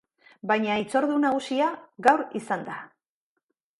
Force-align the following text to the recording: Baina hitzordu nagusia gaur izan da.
Baina 0.51 0.77
hitzordu 0.83 1.19
nagusia 1.25 1.67
gaur 2.09 2.25
izan 2.41 2.65
da. 2.71 2.79